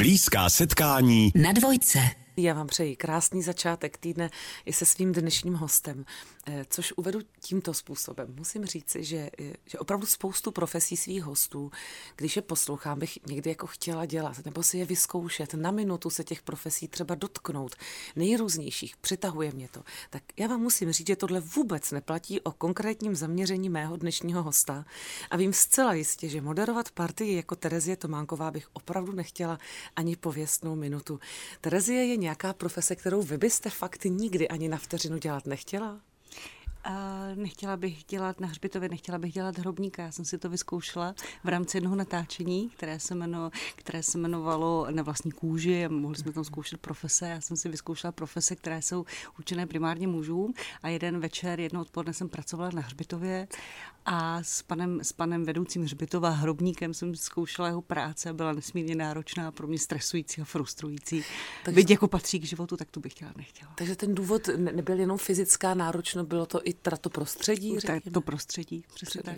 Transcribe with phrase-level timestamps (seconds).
[0.00, 1.98] Blízká setkání na dvojce.
[2.36, 4.30] Já vám přeji krásný začátek týdne
[4.64, 6.04] i se svým dnešním hostem,
[6.68, 8.34] což uvedu tímto způsobem.
[8.38, 11.70] Musím říci, že, eh, že opravdu spoustu profesí svých hostů,
[12.16, 16.24] když je poslouchám, bych někdy jako chtěla dělat, nebo si je vyzkoušet, na minutu se
[16.24, 17.76] těch profesí třeba dotknout,
[18.16, 19.82] nejrůznějších, přitahuje mě to.
[20.10, 24.84] Tak já vám musím říct, že tohle vůbec neplatí o konkrétním zaměření mého dnešního hosta
[25.30, 29.58] a vím zcela jistě, že moderovat partii jako Terezie Tománková bych opravdu nechtěla
[29.96, 31.20] ani pověstnou minutu.
[31.60, 36.00] Terezie je nějaká profese, kterou vy byste fakt nikdy ani na vteřinu dělat nechtěla?
[36.84, 40.02] A nechtěla bych dělat na hřbitově, nechtěla bych dělat hrobníka.
[40.02, 44.86] Já jsem si to vyzkoušela v rámci jednoho natáčení, které se, jmeno, které se jmenovalo
[44.90, 45.88] Na vlastní kůži.
[45.88, 47.28] Mohli jsme tam zkoušet profese.
[47.28, 49.04] Já jsem si vyzkoušela profese, které jsou
[49.38, 50.54] určené primárně mužům.
[50.82, 53.48] A jeden večer, jedno odpoledne jsem pracovala na hřbitově
[54.06, 58.94] a s panem, s panem vedoucím hřbitova, hrobníkem, jsem zkoušela jeho práce a byla nesmírně
[58.94, 61.24] náročná, pro mě stresující a frustrující.
[61.64, 63.72] Takže, Byť jako patří k životu, tak to bych chtěla nechtěla.
[63.76, 66.69] Takže ten důvod nebyl jenom fyzická náročnost, bylo to i
[67.00, 67.76] to prostředí?
[67.86, 69.36] Tak to prostředí, přesně tak.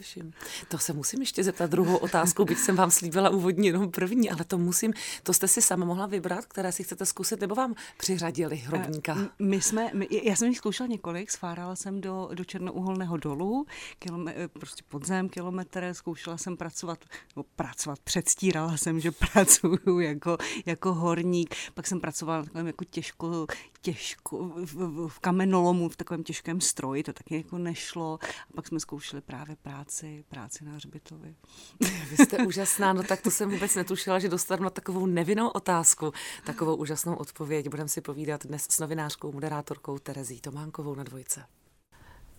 [0.68, 4.44] To se musím ještě zeptat druhou otázku, byť jsem vám slíbila úvodní jenom první, ale
[4.44, 8.56] to musím, to jste si sama mohla vybrat, které si chcete zkusit, nebo vám přiřadili
[8.56, 9.16] hrobníka?
[9.20, 13.66] Eh, my jsme, my, já jsem jich zkoušela několik, sfárala jsem do, do černouholného dolu,
[13.98, 17.04] kilome, eh, prostě podzem kilometr, zkoušela jsem pracovat,
[17.36, 22.84] no pracovat, předstírala jsem, že pracuju jako, jako horník, pak jsem pracovala na takovém jako
[22.84, 23.46] těžko,
[23.82, 28.18] těžko v, v kamenolomu, v takovém těžkém stroji, to taky jako nešlo.
[28.22, 31.34] A pak jsme zkoušeli právě práci, práci na hřbitově.
[32.10, 36.12] Vy jste úžasná, no tak to jsem vůbec netušila, že dostanu takovou nevinnou otázku,
[36.44, 37.68] takovou úžasnou odpověď.
[37.68, 41.44] Budeme si povídat dnes s novinářkou, moderátorkou Terezí Tománkovou na dvojce.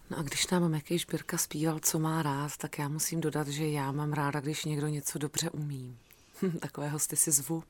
[0.10, 3.68] No a když nám Mekej Špirka zpíval, co má rád, tak já musím dodat, že
[3.68, 5.98] já mám ráda, když někdo něco dobře umí.
[6.60, 7.64] Takové hosty si zvu.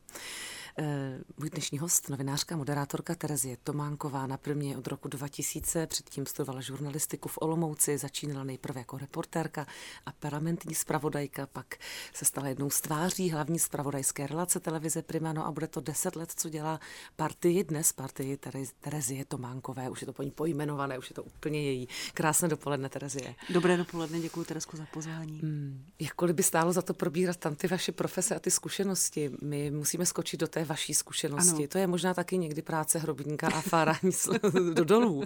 [0.78, 6.62] Eh, můj dnešní host, novinářka, moderátorka Terezie Tománková, na prvně od roku 2000, předtím studovala
[6.62, 9.67] žurnalistiku v Olomouci, začínala nejprve jako reportérka
[10.06, 11.76] a parlamentní zpravodajka, pak
[12.14, 16.33] se stala jednou z tváří hlavní zpravodajské relace televize Primano a bude to deset let,
[16.36, 16.80] co dělá
[17.16, 18.38] partii, dnes partii
[18.82, 21.88] Terezie Tománkové, už je to po ní pojmenované, už je to úplně její.
[22.14, 23.36] Krásné dopoledne, Terezie.
[23.50, 25.39] Dobré dopoledne, děkuji Teresko za pozvání.
[25.39, 29.72] Hmm, jakkoliv by stálo za to probírat tam ty vaše profese a ty zkušenosti, my
[29.72, 31.64] musíme skočit do té vaší zkušenosti.
[31.64, 31.68] Ano.
[31.68, 34.12] To je možná taky někdy práce hrobníka a fárání
[34.74, 35.24] do dolů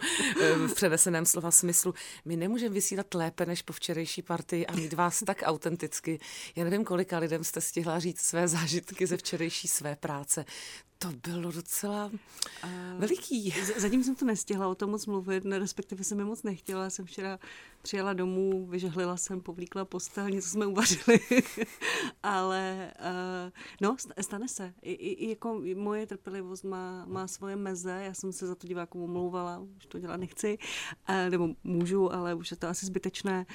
[0.68, 1.94] v přeneseném slova smyslu.
[2.25, 6.20] My nemůžeme vysílat lépe než po včerejší partii a mít vás tak autenticky.
[6.56, 10.46] Já nevím, kolika lidem jste stihla říct své zážitky ze včerejší své práce.
[11.00, 12.69] To bylo docela uh,
[13.00, 13.53] veliký.
[13.78, 16.90] Zatím jsem to nestihla o tom moc mluvit, respektive jsem mi moc nechtěla.
[16.90, 17.40] Jsem včera
[17.81, 21.19] přijela domů, vyžehlila jsem, povlíkla postel, něco jsme uvařili.
[22.24, 24.74] Ale uh, no, stane se.
[24.81, 28.02] I, i jako moje trpělivost má, má svoje meze.
[28.06, 30.57] Já jsem se za to divákům omlouvala, už to dělat nechci,
[31.09, 33.46] uh, nebo můžu, ale už je to asi zbytečné.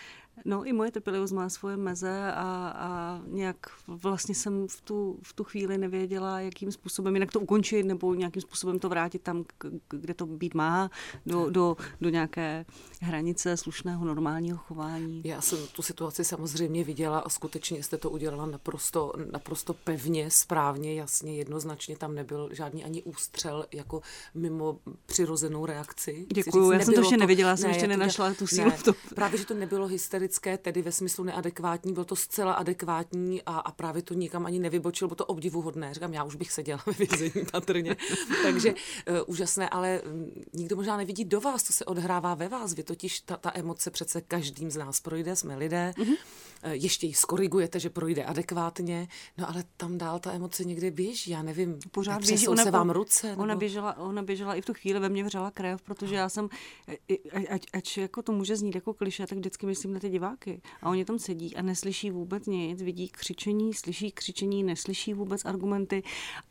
[0.44, 3.56] No i moje trpělivost má svoje meze a, a nějak
[3.86, 8.42] vlastně jsem v tu, v tu chvíli nevěděla, jakým způsobem jinak to ukončit nebo nějakým
[8.42, 9.44] způsobem to vrátit tam,
[9.88, 10.90] kde to být má,
[11.26, 12.64] do, do, do nějaké
[13.00, 15.22] hranice slušného normálního chování.
[15.24, 20.94] Já jsem tu situaci samozřejmě viděla a skutečně jste to udělala naprosto, naprosto pevně, správně,
[20.94, 21.96] jasně, jednoznačně.
[21.96, 24.00] Tam nebyl žádný ani ústřel jako
[24.34, 26.26] mimo přirozenou reakci.
[26.34, 28.70] Děkuju, já jsem to ještě neviděla, já jsem ne, ještě nenašla tu sílu.
[28.70, 28.92] Ne, to...
[29.14, 29.88] Právě, že to nebylo
[30.22, 34.58] hysterické, tedy ve smyslu neadekvátní, bylo to zcela adekvátní a, a právě to nikam ani
[34.58, 35.94] nevybočilo, bylo to obdivuhodné.
[35.94, 37.96] Říkám, já už bych seděla ve vězení patrně.
[38.42, 40.02] Takže uh, úžasné, ale
[40.52, 42.74] nikdo možná nevidí do vás, co se odhrává ve vás.
[42.74, 45.94] Vy totiž ta, ta emoce přece každým z nás projde, jsme lidé.
[45.96, 46.16] Mm-hmm.
[46.70, 49.08] Ještě ji skorigujete, že projde adekvátně,
[49.38, 52.48] no ale tam dál ta emoce někde běží, já nevím, pořád běží.
[52.48, 53.28] Ona, se vám ruce?
[53.28, 53.42] Nebo...
[53.42, 56.48] Ona, běžela, ona běžela i v tu chvíli, ve mně vřela krev, protože já jsem,
[57.50, 60.62] ať, ať jako to může znít jako kliše, tak vždycky myslím na ty diváky.
[60.82, 66.02] A oni tam sedí a neslyší vůbec nic, vidí křičení, slyší křičení, neslyší vůbec argumenty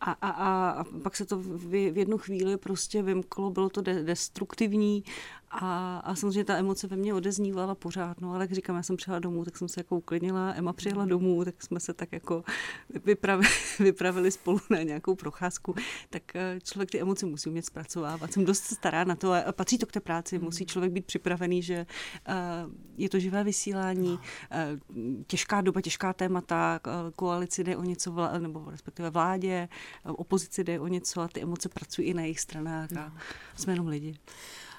[0.02, 3.82] a, a, a, a pak se to v, v jednu chvíli prostě vymklo, bylo to
[3.82, 5.04] de, destruktivní
[5.52, 8.98] a, a samozřejmě ta emoce ve mně odeznívala pořád, no ale jak říkám, já jsem
[8.98, 12.44] přijela domů, tak jsem se jako uklidnila, Emma přijela domů, tak jsme se tak jako
[13.06, 13.50] vypravili,
[13.80, 15.76] vypravili spolu na nějakou procházku,
[16.10, 18.34] tak eh, člověk ty emoce musí umět zpracovávat.
[18.34, 21.64] Jsem dost stará na to a patří to k té práci, musí člověk být připravený,
[21.64, 21.86] že
[22.28, 26.80] uh, je to živé vysílání, uh, těžká doba, těžká témata,
[27.16, 29.70] koalici jde o něco, nebo respektive vládě,
[30.04, 33.14] opozici jde o něco a ty emoce pracují i na jejich stranách a
[33.56, 34.18] jsme jenom lidi.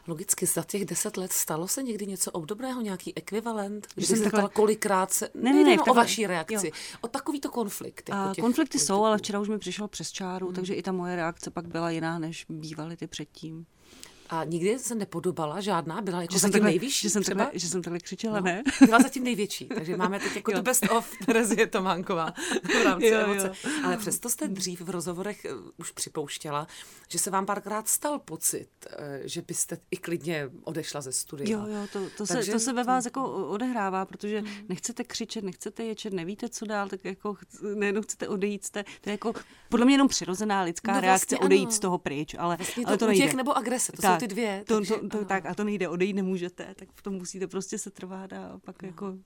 [0.07, 3.89] Logicky za těch deset let stalo se někdy něco obdobného, nějaký ekvivalent?
[3.95, 4.49] Když jsem takhle...
[4.53, 5.29] kolikrát se...
[5.35, 6.73] Ne, ne, ne, o vaší reakci, jo.
[7.01, 8.09] o takovýto konflikt.
[8.09, 10.55] Jako těch, konflikty těch, jsou, ale včera už mi přišel přes čáru, hmm.
[10.55, 13.67] takže i ta moje reakce pak byla jiná, než bývaly ty předtím.
[14.33, 17.69] A nikdy se nepodobala žádná, byla jako že zatím takhle, nejvyšší že jsem, takhle, že
[17.69, 18.63] jsem takhle křičela, no, ne?
[18.87, 22.33] Byla zatím největší, takže máme teď jako tu best of Terezie Tománková
[22.81, 23.47] v rámci jo, emoce.
[23.47, 23.71] Jo.
[23.85, 26.67] Ale přesto jste dřív v rozhovorech eh, už připouštěla,
[27.09, 31.59] že se vám párkrát stal pocit, eh, že byste i klidně odešla ze studia.
[31.59, 34.51] Jo, jo, to, to, takže, se, to se ve vás jako odehrává, protože hmm.
[34.69, 37.37] nechcete křičet, nechcete ječet, nevíte, co dál, tak jako
[37.75, 39.33] nejenom chcete odejít, jste, to je jako
[39.69, 41.73] podle mě jenom přirozená lidská no, vlastně reakce odejít ano.
[41.73, 43.37] z toho pryč, ale, vlastně ale to, to nejde.
[43.37, 44.65] nebo agrese, to tak, ty dvě.
[44.67, 47.79] To, takže, to, to, tak a to nejde, odejít nemůžete, tak v tom musíte prostě
[47.79, 48.89] se trvat a pak no.
[48.89, 49.19] jako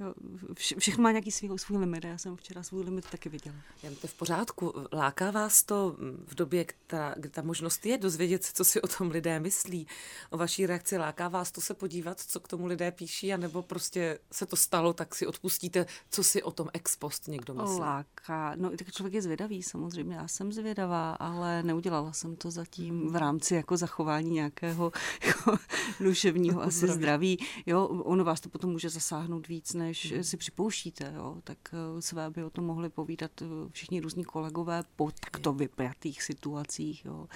[0.00, 0.14] Jo,
[0.54, 2.04] vše, všechno má nějaký svůj, svůj limit.
[2.04, 3.56] Já jsem včera svůj limit taky viděla.
[3.82, 4.74] Jen to v pořádku.
[4.92, 5.96] Láká vás to
[6.26, 9.86] v době, která, kdy ta možnost je dozvědět se, co si o tom lidé myslí,
[10.30, 10.98] o vaší reakci.
[10.98, 14.92] Láká vás to se podívat, co k tomu lidé píší, anebo prostě se to stalo,
[14.92, 17.80] tak si odpustíte, co si o tom ex post někdo myslí?
[17.80, 18.54] Láká.
[18.56, 20.14] No, tak člověk je zvědavý, samozřejmě.
[20.14, 24.92] Já jsem zvědavá, ale neudělala jsem to zatím v rámci jako zachování nějakého
[25.26, 25.58] jako
[26.00, 27.38] duševního asi zdraví.
[27.66, 32.02] Jo, ono vás to potom může zasáhnout víc, ne než si připouštíte, jo, tak eh,
[32.02, 37.26] své by o tom mohli povídat eh, všichni různí kolegové po takto vypjatých situacích, jo.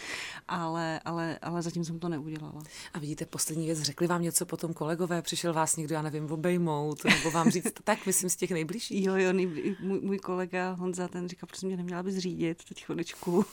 [0.48, 2.62] Ale, ale, ale zatím jsem to neudělala.
[2.94, 7.04] A vidíte, poslední věc, řekli vám něco potom kolegové, přišel vás někdo, já nevím, obejmout,
[7.04, 9.04] nebo vám říct, tak myslím z těch nejbližších.
[9.04, 12.84] Jo, jo, nejblí, můj, můj kolega Honza, ten říká, prosím mě, neměla bys řídit teď
[12.84, 13.44] chviličku.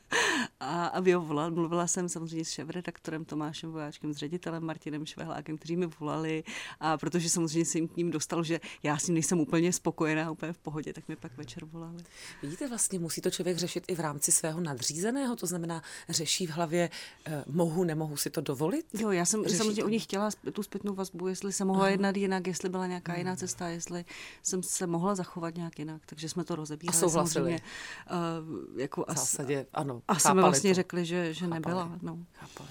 [0.60, 5.58] a, a ho volal, mluvila jsem samozřejmě s šéf-redaktorem Tomášem Vojáčkem, s ředitelem Martinem Švehlákem,
[5.58, 6.44] kteří mi volali,
[6.80, 10.30] a protože samozřejmě se jim k ním dostal dostal, že já si nejsem úplně spokojená,
[10.30, 12.04] úplně v pohodě, tak mi pak večer volali.
[12.42, 16.50] Vidíte, vlastně musí to člověk řešit i v rámci svého nadřízeného, to znamená, řeší v
[16.50, 16.90] hlavě,
[17.26, 18.86] eh, mohu, nemohu si to dovolit?
[18.94, 19.86] Jo, já jsem samozřejmě to?
[19.86, 21.90] o nich chtěla tu zpětnou vazbu, jestli se mohla Aha.
[21.90, 24.04] jednat jinak, jestli byla nějaká jiná cesta, jestli
[24.42, 26.96] jsem se mohla zachovat nějak jinak, takže jsme to rozebírali.
[26.96, 27.52] A souhlasili?
[27.52, 30.02] Uh, jako v zásadě, ano.
[30.08, 30.74] A jsme vlastně to.
[30.74, 31.98] řekli, že, že nebyla.
[32.02, 32.18] No.
[32.32, 32.70] Chápali.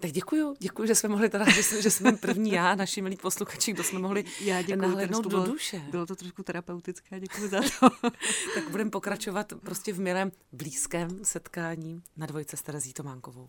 [0.00, 3.16] Tak děkuju, děkuju, že jsme mohli teda, že jsme, že jsme první já, naši milí
[3.16, 5.82] posluchači, kdo jsme mohli já děkuju, nahlédnout do bylo, duše.
[5.90, 7.90] Bylo to trošku terapeutické, děkuji za to.
[8.54, 13.48] tak budeme pokračovat prostě v milém blízkém setkání na dvojce s Terezí Tománkovou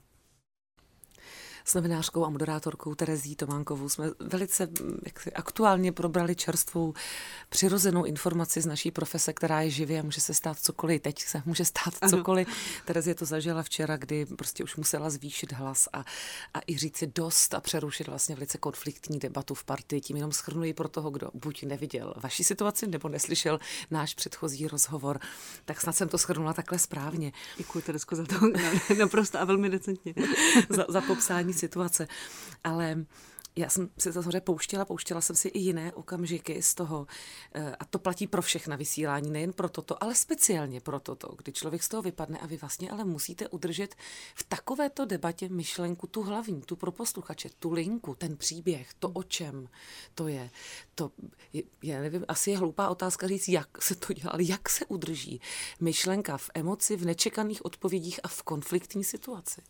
[1.65, 4.67] s novinářkou a moderátorkou Terezí Tománkovou jsme velice
[5.05, 6.93] jak si, aktuálně probrali čerstvou
[7.49, 11.01] přirozenou informaci z naší profese, která je živě a může se stát cokoliv.
[11.01, 12.09] Teď se může stát ano.
[12.09, 12.47] cokoliv.
[12.85, 15.99] Terezie to zažila včera, kdy prostě už musela zvýšit hlas a,
[16.53, 20.01] a i říct si dost a přerušit vlastně velice konfliktní debatu v partii.
[20.01, 23.59] Tím jenom schrnuji pro toho, kdo buď neviděl vaši situaci nebo neslyšel
[23.91, 25.19] náš předchozí rozhovor.
[25.65, 27.31] Tak snad jsem to schrnula takhle správně.
[27.57, 28.35] Děkuji, Teresko, za to
[28.99, 30.13] naprosto a velmi decentně.
[30.69, 32.07] za, za popsání situace.
[32.63, 33.05] Ale
[33.59, 37.07] já jsem to samozřejmě pouštěla, pouštěla jsem si i jiné okamžiky z toho.
[37.53, 41.51] Eh, a to platí pro všechna vysílání, nejen pro toto, ale speciálně pro toto, kdy
[41.51, 43.95] člověk z toho vypadne a vy vlastně ale musíte udržet
[44.35, 49.23] v takovéto debatě myšlenku tu hlavní, tu pro posluchače, tu linku, ten příběh, to o
[49.23, 49.69] čem
[50.15, 50.49] to je.
[50.95, 51.11] To
[51.53, 54.85] je, já nevím, asi je hloupá otázka říct, jak se to dělá, ale jak se
[54.85, 55.41] udrží
[55.79, 59.61] myšlenka v emoci, v nečekaných odpovědích a v konfliktní situaci.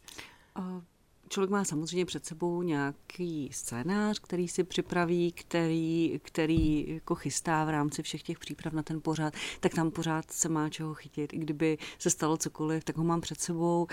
[0.58, 0.82] Uh
[1.30, 7.70] člověk má samozřejmě před sebou nějaký scénář, který si připraví, který, který jako chystá v
[7.70, 11.34] rámci všech těch příprav na ten pořád, tak tam pořád se má čeho chytit.
[11.34, 13.88] I kdyby se stalo cokoliv, tak ho mám před sebou.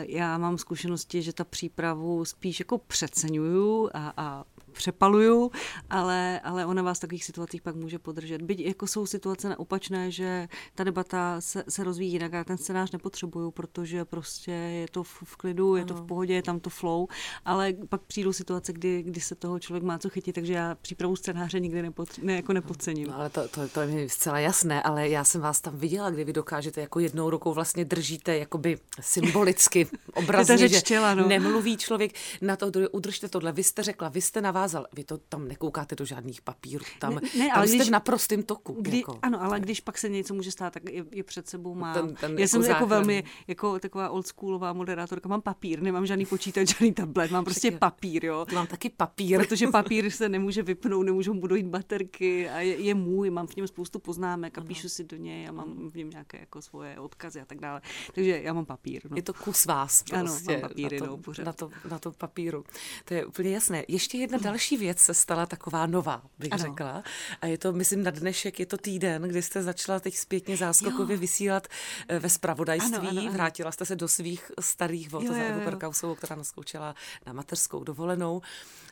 [0.00, 4.44] Já mám zkušenosti, že ta přípravu spíš jako přeceňuju a, a
[4.76, 5.50] přepaluju,
[5.90, 8.42] ale, ale ona vás v takových situacích pak může podržet.
[8.42, 12.92] Byť jako jsou situace neopačné, že ta debata se, se rozvíjí jinak, já ten scénář
[12.92, 15.76] nepotřebuju, protože prostě je to v, v klidu, ano.
[15.76, 17.06] je to v pohodě, je tam to flow,
[17.44, 21.16] ale pak přijdou situace, kdy, kdy se toho člověk má co chytit, takže já přípravu
[21.16, 23.08] scénáře nikdy nepotř- ne, jako nepodcením.
[23.08, 26.10] No, ale to, to, to je mi zcela jasné, ale já jsem vás tam viděla,
[26.10, 31.28] kdy vy dokážete jako jednou rukou vlastně držíte jakoby symbolicky, obrazně, že čtěla, no.
[31.28, 35.48] nemluví člověk na to, udržte tohle, vy jste řekla, vy jste navázal, vy to tam
[35.48, 38.76] nekoukáte do žádných papírů, tam, ne, ne, tam ale jste když, v naprostém toku.
[38.80, 39.18] Kdy, jako.
[39.22, 41.94] Ano, ale když pak se něco může stát, tak je, je před sebou mám.
[41.94, 46.26] Ten, ten já jako jsem jako velmi jako taková oldschoolová moderátorka, mám papír, nemám žádný
[46.26, 48.46] počítač, žádný tablet, mám prostě Však papír, jo.
[48.54, 49.38] Mám taky papír.
[49.38, 53.56] Protože papír se nemůže vypnout, nemůžou mu dojít baterky a je, je můj, mám v
[53.56, 54.68] něm spoustu poznámek a ano.
[54.68, 57.80] píšu si do něj a mám v něm nějaké jako svoje odkazy a tak dále.
[58.14, 59.02] Takže já mám papír.
[59.10, 59.16] No.
[59.16, 60.16] Je to kus vás prostě.
[60.16, 62.64] Ano, mám papíry, na to, no, Na to, na to papíru.
[63.04, 63.84] To je úplně jasné.
[63.88, 66.62] Ještě jedna další další věc se stala taková nová, bych ano.
[66.62, 67.02] řekla.
[67.40, 71.16] A je to, myslím, na dnešek, je to týden, kdy jste začala teď zpětně záskokově
[71.16, 71.20] jo.
[71.20, 71.68] vysílat
[72.08, 72.96] eh, ve spravodajství.
[72.96, 73.32] Ano, ano, ano.
[73.32, 76.94] Vrátila jste se do svých starých vod za Evu Perkausovou, která naskoučela
[77.26, 78.42] na mateřskou dovolenou.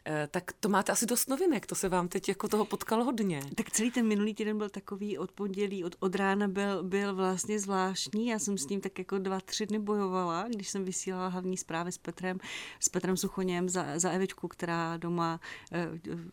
[0.06, 3.40] Eh, tak to máte asi dost novinek, to se vám teď jako toho potkalo hodně.
[3.54, 7.58] Tak celý ten minulý týden byl takový od pondělí, od, od rána byl, byl vlastně
[7.58, 8.26] zvláštní.
[8.26, 11.92] Já jsem s ním tak jako dva, tři dny bojovala, když jsem vysílala hlavní zprávy
[11.92, 12.38] s Petrem,
[12.80, 15.40] s Petrem Suchoněm za, za Evičku, která doma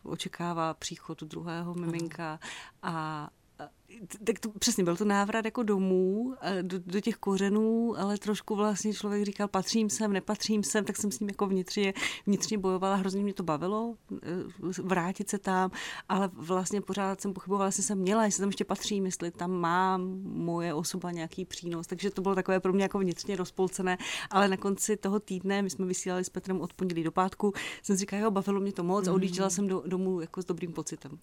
[0.02, 2.40] očekává příchod druhého miminka.
[2.82, 3.28] A
[4.24, 8.94] tak to, přesně byl to návrat jako domů, do, do těch kořenů, ale trošku vlastně
[8.94, 11.94] člověk říkal, patřím sem, nepatřím sem, tak jsem s ním jako vnitřně,
[12.26, 15.70] vnitřně bojovala, hrozně mě to bavilo eh, vrátit se tam,
[16.08, 20.22] ale vlastně pořád jsem pochybovala, jestli jsem měla, jestli tam ještě patřím, jestli tam mám
[20.24, 23.98] moje osoba nějaký přínos, takže to bylo takové pro mě jako vnitřně rozpolcené,
[24.30, 27.96] ale na konci toho týdne, my jsme vysílali s Petrem od pondělí do pátku, jsem
[27.96, 29.54] si říkala, jo, bavilo mě to moc a odjížděla mhm.
[29.54, 31.18] jsem do, domů jako s dobrým pocitem.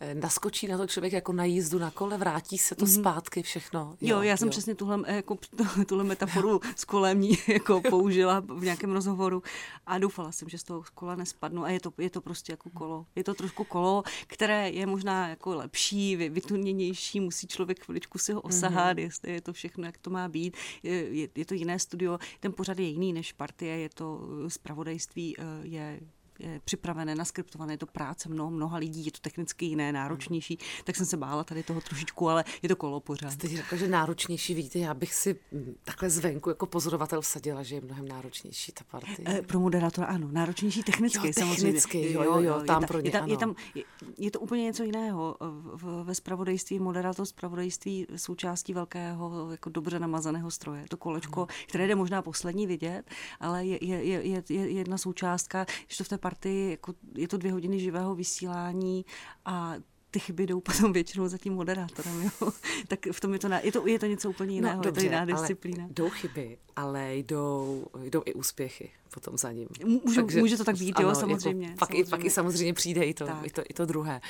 [0.00, 3.00] Eh, naskočí na to člověk jako na jízdu na kole, vrátí se to mm-hmm.
[3.00, 3.96] zpátky všechno.
[4.00, 4.50] Jo, jo já jsem jo.
[4.50, 5.38] přesně tuhle, jako,
[5.86, 9.42] tuhle metaforu s kolem ní jako použila v nějakém rozhovoru
[9.86, 12.70] a doufala jsem, že z toho kola nespadnu a je to, je to prostě jako
[12.70, 13.06] kolo.
[13.16, 18.40] Je to trošku kolo, které je možná jako lepší, vytuněnější, musí člověk chviličku si ho
[18.40, 19.00] osahat, mm-hmm.
[19.00, 20.56] jestli je to všechno, jak to má být.
[20.82, 25.36] Je, je, je to jiné studio, ten pořad je jiný než partie, je to zpravodajství,
[25.38, 26.00] eh, je
[26.64, 31.06] připravené, naskriptované, je to práce mnoho, mnoha lidí, je to technicky jiné, náročnější, tak jsem
[31.06, 33.30] se bála tady toho trošičku, ale je to kolo pořád.
[33.30, 35.36] Jste řekla, že náročnější, víte, já bych si
[35.84, 39.38] takhle zvenku jako pozorovatel vsadila, že je mnohem náročnější ta partie.
[39.38, 43.08] E, pro moderátora ano, náročnější technicky, jo, technicky Jo, jo, jo, tam je, pro ně,
[43.08, 43.82] je, tam, je, tam, je,
[44.18, 45.36] je to úplně něco jiného.
[45.74, 50.84] V, ve spravodajství, moderátor spravodajství součástí velkého, jako dobře namazaného stroje.
[50.88, 51.48] To kolečko, ano.
[51.66, 53.02] které jde možná poslední vidět,
[53.40, 57.28] ale je, je, je, je, je jedna součástka, když to v té party, jako je
[57.28, 59.04] to dvě hodiny živého vysílání
[59.44, 59.74] a
[60.18, 62.52] ty chyby jdou potom většinou za tím moderátorem, jo.
[62.88, 65.06] tak v tom je to, je to, je to něco úplně no, jiného, no, dobře,
[65.06, 65.86] je to jiná disciplína.
[65.90, 69.68] jdou chyby, ale jdou, jdou i úspěchy potom za ním.
[69.84, 71.66] Můžu, Takže, může to tak být, ano, jo, samozřejmě.
[71.66, 72.08] Jako pak, samozřejmě.
[72.08, 74.20] I, pak i samozřejmě přijde i to, i to, i to druhé.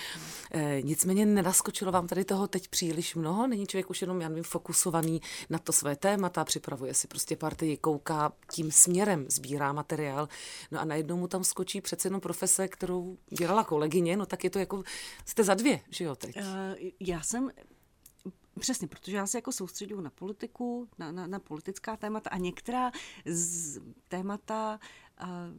[0.52, 3.46] E, nicméně nenaskočilo vám tady toho teď příliš mnoho?
[3.46, 7.76] Není člověk už jenom, já nevím, fokusovaný na to své témata, připravuje si prostě partii,
[7.76, 10.28] kouká tím směrem, sbírá materiál,
[10.70, 14.50] no a najednou mu tam skočí přece jenom profese, kterou dělala kolegyně, no tak je
[14.50, 14.82] to jako,
[15.26, 16.36] jste za dvě, že jo, teď?
[16.36, 16.42] Uh,
[17.00, 17.50] já jsem
[18.58, 22.90] Přesně, protože já se jako soustředuju na politiku, na, na, na politická témata a některá
[23.24, 24.80] z témata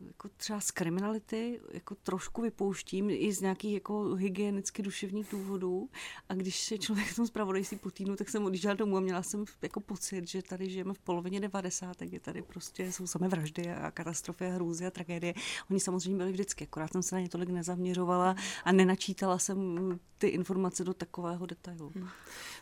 [0.07, 5.89] jako třeba z kriminality jako trošku vypouštím i z nějakých jako hygienicky duševních důvodů
[6.29, 9.23] a když se člověk v tom zpravodajství po týdnu, tak jsem odjížděla domů a měla
[9.23, 11.97] jsem jako pocit, že tady žijeme v polovině 90.
[11.97, 15.33] tak je tady prostě jsou samé vraždy a katastrofy a hrůzy a tragédie.
[15.71, 20.27] Oni samozřejmě byli vždycky, akorát jsem se na ně tolik nezaměřovala a nenačítala jsem ty
[20.27, 21.91] informace do takového detailu.
[21.95, 22.07] Hmm.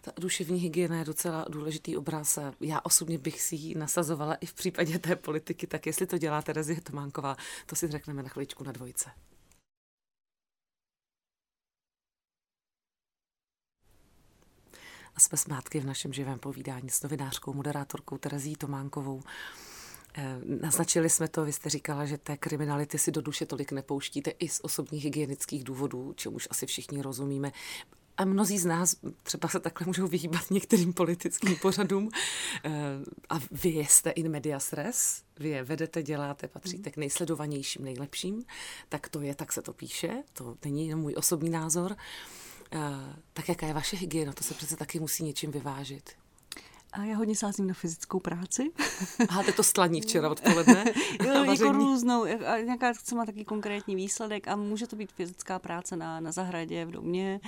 [0.01, 4.46] Ta duševní hygiena je docela důležitý obraz a já osobně bych si ji nasazovala i
[4.46, 8.63] v případě té politiky, tak jestli to dělá Terezie Tománková, to si řekneme na chviličku
[8.63, 9.10] na dvojce.
[15.15, 19.24] A jsme smátky v našem živém povídání s novinářkou, moderátorkou Terezí Tománkovou.
[20.13, 24.29] Eh, naznačili jsme to, vy jste říkala, že té kriminality si do duše tolik nepouštíte
[24.32, 27.51] i z osobních hygienických důvodů, čemuž asi všichni rozumíme.
[28.18, 32.10] A mnozí z nás třeba se takhle můžou vyhýbat některým politickým pořadům.
[32.64, 32.72] Eh,
[33.30, 38.44] a vy jste in medias res, vy je vedete, děláte, patříte k nejsledovanějším, nejlepším.
[38.90, 41.96] Tak to je, tak se to píše, to není jenom můj osobní názor.
[42.72, 42.80] Eh,
[43.34, 44.34] tak jaká je vaše hygiena?
[44.34, 46.12] To se přece taky musí něčím vyvážit.
[46.94, 48.72] A já hodně sázím na fyzickou práci.
[49.29, 50.86] Aha, to stlaní včera odpoledne?
[51.25, 52.24] jo, jako různou.
[52.24, 56.32] A nějaká chce má taky konkrétní výsledek a může to být fyzická práce na, na
[56.32, 57.39] zahradě, v domě,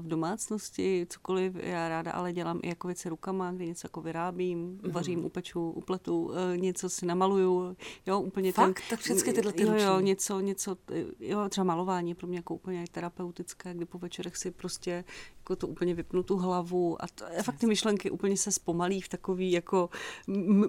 [0.00, 1.54] v domácnosti, cokoliv.
[1.54, 4.92] Já ráda ale dělám i jako věci rukama, kdy něco jako vyrábím, mm-hmm.
[4.92, 7.76] vařím, upeču, upletu, e, něco si namaluju.
[8.06, 8.74] Jo, úplně Fakt?
[8.74, 10.76] Ten, tak všechny tyhle ty jo, jo, něco, něco,
[11.20, 15.04] jo, třeba malování pro mě jako úplně terapeutické, kdy po večerech si prostě
[15.38, 19.08] jako to úplně vypnu tu hlavu a to, fakt ty myšlenky úplně se zpomalí v
[19.08, 19.88] takový jako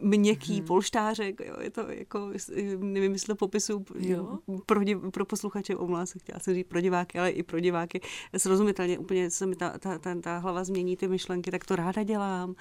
[0.02, 0.68] měkký hmm.
[0.68, 2.32] polštářek, jo, je to jako,
[2.80, 4.40] nevím, jestli to popisu jo.
[4.66, 8.02] Pro, div, pro posluchače, omlouvám se, chtěla jsem říct pro diváky, ale i pro diváky,
[8.38, 12.04] srozumitelně úplně se mi ta, ta, ta, ta hlava změní ty myšlenky, tak to ráda
[12.04, 12.56] dělám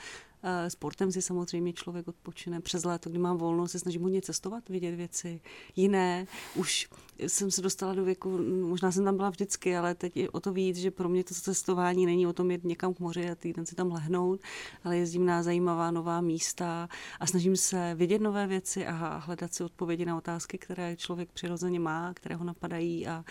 [0.69, 2.61] sportem si samozřejmě člověk odpočine.
[2.61, 5.41] Přes léto, kdy mám volno, se snažím hodně cestovat, vidět věci
[5.77, 6.27] jiné.
[6.55, 6.89] Už
[7.27, 10.53] jsem se dostala do věku, možná jsem tam byla vždycky, ale teď je o to
[10.53, 13.67] víc, že pro mě to cestování není o tom jít někam k moři a týden
[13.67, 14.41] si tam lehnout,
[14.85, 16.89] ale jezdím na zajímavá nová místa
[17.21, 21.81] a snažím se vidět nové věci a hledat si odpovědi na otázky, které člověk přirozeně
[21.81, 23.25] má, které ho napadají a,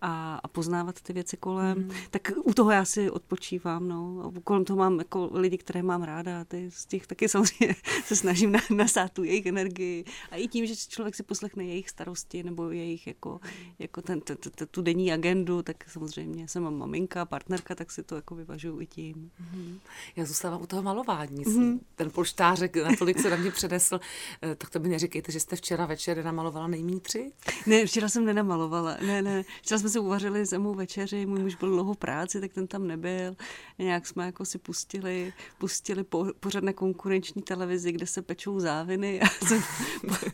[0.00, 1.78] a, a poznávat ty věci kolem.
[1.78, 1.90] Mm.
[2.10, 4.32] Tak u toho já si odpočívám, no.
[4.44, 8.52] Kolem toho mám jako lidi, které mám ráda, ty z těch taky samozřejmě se snažím
[8.52, 10.04] na, nasát tu jejich energii.
[10.30, 13.40] A i tím, že člověk si poslechne jejich starosti nebo jejich jako,
[13.78, 18.02] jako ten, t, t, t, tu denní agendu, tak samozřejmě jsem maminka, partnerka, tak si
[18.02, 19.30] to jako vyvažuju i tím.
[19.54, 19.78] Mm.
[20.16, 21.44] Já zůstávám u toho malování.
[21.46, 21.80] Mm.
[21.94, 24.00] Ten polštářek natolik se na mě předesl,
[24.42, 27.32] eh, tak to mi neříkejte, že jste včera večer namalovala nejméně tři?
[27.66, 28.96] Ne, včera jsem nenamalovala.
[29.06, 29.44] Ne, ne.
[29.62, 32.86] Včera jsme si uvařili zemou večeři, můj muž byl dlouho v práci, tak ten tam
[32.86, 33.36] nebyl.
[33.78, 39.20] Nějak jsme jako si pustili, pustili po, pořád na konkurenční televizi, kde se pečou záviny
[39.22, 39.62] a jsem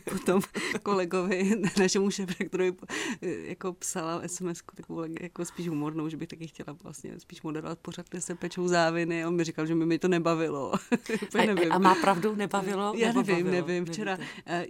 [0.09, 0.41] potom
[0.83, 2.73] kolegovi, našemu šéfrektorovi
[3.21, 8.09] jako psala sms takovou jako spíš humornou, že bych taky chtěla vlastně spíš moderovat pořád,
[8.09, 10.73] kde se pečou záviny a on mi říkal, že mi, mi to nebavilo.
[11.39, 11.71] a, nevím.
[11.71, 12.93] a má pravdu, nebavilo?
[12.97, 13.51] Já nevím, bavilo?
[13.51, 13.85] nevím.
[13.85, 14.43] Včera, Nevíte.
[14.45, 14.65] Eh,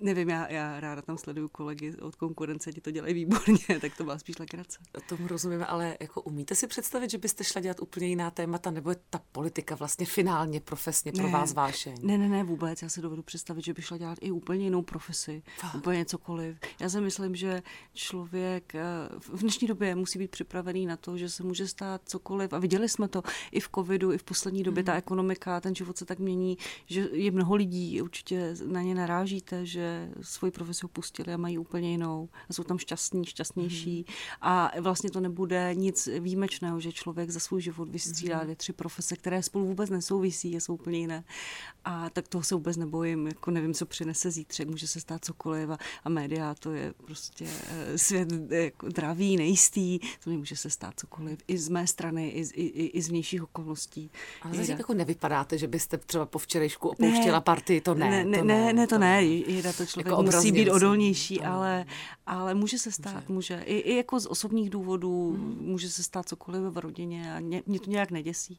[0.00, 4.04] nevím, já, já ráda tam sleduju kolegy od konkurence, ti to dělají výborně, tak to
[4.04, 4.78] byla spíš legrace.
[5.08, 8.90] Tomu rozumím, ale jako umíte si představit, že byste šla dělat úplně jiná témata, nebo
[8.90, 11.94] je ta politika vlastně finálně profesně pro ne, vás vášeň?
[12.02, 12.82] Ne, ne, ne, vůbec.
[12.82, 15.74] Já si dovedu představit, že by šla dělat i úplně jinou profesi, Fakt.
[15.74, 16.56] úplně cokoliv.
[16.80, 17.62] Já si myslím, že
[17.94, 18.82] člověk eh,
[19.18, 22.52] v dnešní době musí být připravený na to, že se může stát cokoliv.
[22.52, 24.82] A viděli jsme to i v covidu, i v poslední době.
[24.82, 24.86] Mm.
[24.86, 29.66] Ta ekonomika, ten život se tak mění, že je mnoho lidí, určitě na ně narážíte,
[29.66, 32.28] že svoji profesi opustili a mají úplně jinou.
[32.48, 33.96] A jsou tam šťastní, šťastnější.
[33.98, 34.14] Mm.
[34.40, 38.42] A vlastně to nebude nic výjimečného, že člověk za svůj život vystřídá mm.
[38.42, 41.24] dvě, tři profese, které spolu vůbec nesouvisí jsou úplně jiné.
[41.84, 43.26] A tak toho se vůbec nebojím.
[43.26, 45.70] Jako nevím, co přinese zítřek, může se stát cokoliv.
[45.70, 49.98] A, a média to je prostě eh, svět jako dravý, nejistý.
[50.24, 51.38] To může se stát cokoliv.
[51.48, 54.10] I z mé strany, i z, i, i z vnějších okolností.
[54.42, 58.10] Ale zase jako nevypadáte, že byste třeba po včerejšku opouštěla ne, partii, to ne.
[58.10, 59.24] Ne, ne, to ne, ne, ne to ne.
[59.24, 61.86] Jeda to člověk jako musí být odolnější, ale,
[62.26, 63.54] ale může se stát, může.
[63.54, 63.64] může.
[63.64, 65.58] I, I jako z osobních důvodů hmm.
[65.60, 68.58] může se stát cokoliv v rodině a mě, mě to nějak neděsí.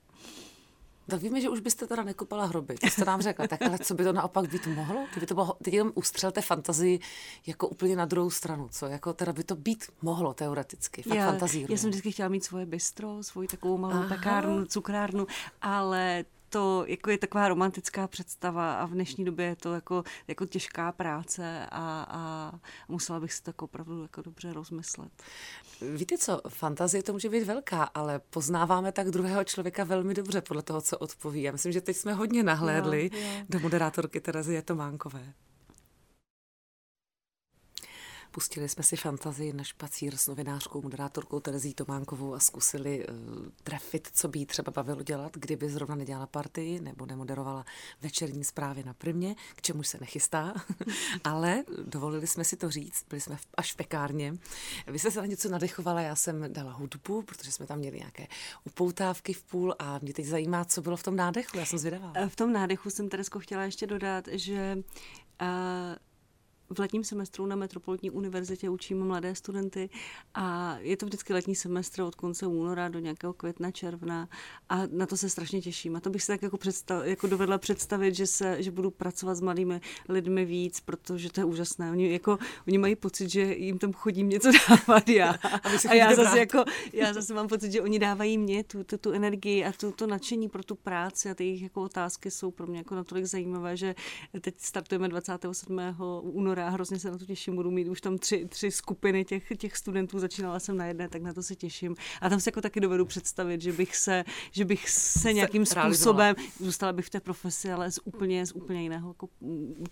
[1.09, 3.47] Tak víme, že už byste teda nekopala hroby, to jste nám řekla.
[3.47, 5.05] Tak ale co by to naopak být mohlo?
[5.11, 6.99] Kdyby to bylo, teď jenom ustřelte fantazii
[7.47, 8.67] jako úplně na druhou stranu.
[8.71, 11.01] Co jako teda by to být mohlo teoreticky?
[11.01, 11.37] Fakt já,
[11.69, 14.07] já jsem vždycky chtěla mít svoje bistro, svoji takovou malou Aha.
[14.07, 15.27] pekárnu, cukrárnu,
[15.61, 20.46] ale to jako je taková romantická představa a v dnešní době je to jako, jako
[20.46, 22.51] těžká práce a, a
[22.88, 25.12] musela bych si to jako opravdu jako dobře rozmyslet.
[25.96, 30.62] Víte co, fantazie to může být velká, ale poznáváme tak druhého člověka velmi dobře podle
[30.62, 31.42] toho, co odpoví.
[31.42, 33.46] Já myslím, že teď jsme hodně nahlédli jo, jo.
[33.50, 35.33] do moderátorky Terezie Tománkové.
[38.37, 43.15] Pustili jsme si fantazii na špacír s novinářkou, moderátorkou Terezí Tománkovou a zkusili uh,
[43.63, 47.65] trefit, co by jí třeba bavilo dělat, kdyby zrovna nedělala partii nebo nemoderovala
[48.01, 50.53] večerní zprávy na primě, k čemu se nechystá.
[51.23, 54.37] Ale dovolili jsme si to říct, byli jsme v, až v pekárně.
[54.87, 58.27] Vy jste se na něco nadechovala, já jsem dala hudbu, protože jsme tam měli nějaké
[58.63, 62.13] upoutávky v půl a mě teď zajímá, co bylo v tom nádechu, já jsem zvědavá.
[62.27, 64.77] V tom nádechu jsem Teresko chtěla ještě dodat, že
[65.41, 65.47] uh,
[66.70, 69.90] v letním semestru na Metropolitní univerzitě učím mladé studenty
[70.34, 74.30] a je to vždycky letní semestr od konce února do nějakého května, června
[74.70, 75.96] a na to se strašně těším.
[75.96, 79.36] A to bych si tak jako, představ, jako dovedla představit, že, se, že budu pracovat
[79.36, 81.92] s mladými lidmi víc, protože to je úžasné.
[81.92, 85.30] Oni, jako, oni mají pocit, že jim tam chodím něco dávat já.
[85.90, 89.12] A, já zase, jako, já zase mám pocit, že oni dávají mě tu, tu, tu
[89.12, 92.68] energii a tu, to nadšení pro tu práci a ty jejich jako otázky jsou pro
[92.68, 93.96] mě jako natolik zajímavé, že
[94.42, 95.80] teď startujeme 27.
[96.22, 99.57] února a hrozně se na to těším, budu mít už tam tři, tři skupiny těch,
[99.57, 101.96] těch studentů, začínala jsem na jedné, tak na to se těším.
[102.22, 105.75] A tam si jako taky dovedu představit, že bych se, že bych se nějakým se
[105.81, 109.27] způsobem, zůstala bych v té profesi, ale z úplně, z úplně jiného jako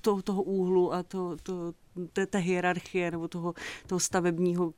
[0.01, 1.73] toho, toho úhlu a to, to,
[2.13, 3.53] té, té hierarchie nebo toho,
[3.87, 4.73] toho stavebního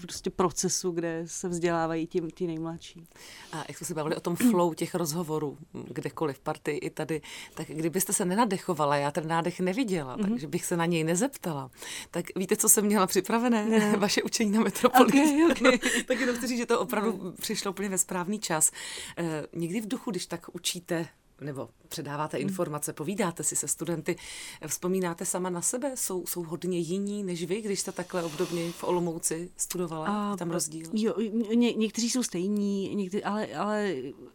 [0.00, 3.04] prostě procesu, kde se vzdělávají ti, ti nejmladší.
[3.52, 7.20] A jak jsme se bavili o tom flow těch rozhovorů, kdekoliv, party i tady,
[7.54, 10.30] tak kdybyste se nenadechovala, já ten nádech neviděla, mm-hmm.
[10.30, 11.70] takže bych se na něj nezeptala.
[12.10, 13.66] Tak víte, co jsem měla připravené?
[13.66, 13.96] Ne.
[13.96, 15.22] Vaše učení na metropolitě.
[15.22, 16.02] Okay, okay.
[16.06, 17.32] tak jenom chci říct, že to opravdu no.
[17.32, 18.70] přišlo úplně ve správný čas.
[19.18, 21.08] E, někdy v duchu, když tak učíte
[21.40, 24.16] nebo předáváte informace, povídáte si se studenty,
[24.66, 25.92] vzpomínáte sama na sebe?
[25.94, 30.06] Jsou, jsou hodně jiní než vy, když jste takhle obdobně v Olomouci studovala?
[30.06, 30.86] A, tam rozdíl?
[30.92, 31.14] Jo,
[31.54, 33.94] ně, někteří jsou stejní, někteří, ale, ale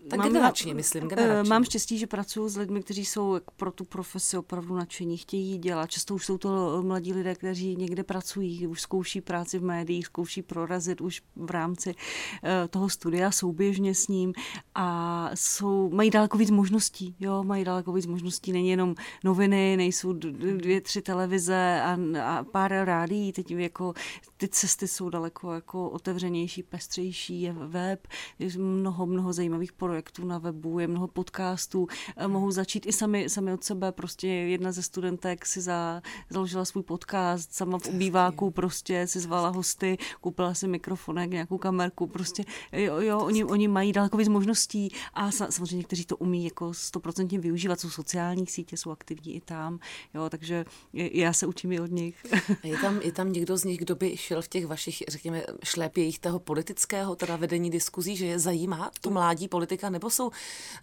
[0.10, 1.50] tak mám, generačně, myslím, eh, generačně.
[1.50, 5.92] Mám štěstí, že pracuji s lidmi, kteří jsou pro tu profesi opravdu nadšení, chtějí dělat.
[5.92, 10.42] Často už jsou to mladí lidé, kteří někde pracují, už zkouší práci v médiích, zkouší
[10.42, 14.34] prorazit už v rámci uh, toho studia souběžně s ním
[14.76, 20.14] a jsou, mají daleko víc možností, jo, mají daleko víc možností, není jenom noviny, nejsou
[20.14, 23.94] dvě, tři televize a, a pár rádií, teď jako
[24.38, 28.08] ty cesty jsou daleko jako otevřenější, pestřejší, je web,
[28.40, 33.30] je mnoho, mnoho zajímavých projektů na webu, je mnoho podcastů, eh, mohou začít i sami,
[33.30, 38.52] sami od sebe, prostě jedna ze studentek si za, založila svůj podcast, sama v ubýváku
[38.52, 43.92] prostě si zvala hosty, koupila si mikrofonek, nějakou kamerku, prostě jo, jo oni, oni mají
[43.94, 48.92] daleko víc možností a samozřejmě někteří to umí jako stoprocentně využívat, jsou sociální sítě, jsou
[48.92, 49.80] aktivní i tam,
[50.14, 52.26] jo, takže já se učím i od nich.
[52.64, 56.20] Je tam, je tam někdo z nich, kdo by šel v těch vašich, řekněme, šlépějích
[56.20, 60.32] toho politického, teda vedení diskuzí, že je zajímá tu mládí politika, nebo jsou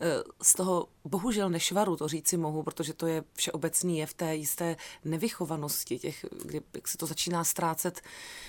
[0.00, 0.06] eh,
[0.42, 4.76] z toho bohužel nešvaru, to říci mohu, protože to je všeobecný, je v té jisté
[5.04, 8.00] nevychovanosti, těch, kdy jak se to začíná ztrácet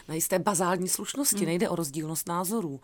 [0.07, 1.45] na jisté bazální slušnosti, hmm.
[1.45, 2.79] nejde o rozdílnost názorů